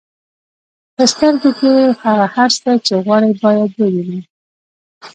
په 0.95 1.03
سترګو 1.11 1.49
کې 1.59 1.73
هغه 2.03 2.25
هر 2.35 2.51
څه 2.61 2.71
چې 2.85 2.93
غواړئ 3.05 3.31
باید 3.43 3.71
ووینئ. 3.79 4.21